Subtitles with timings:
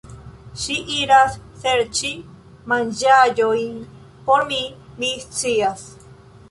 [0.61, 2.09] Ŝi iras serĉi
[2.73, 3.77] manĝaĵojn
[4.31, 4.63] por mi,
[5.03, 5.89] mi scias